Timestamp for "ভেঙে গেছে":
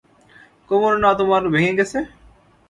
1.53-1.99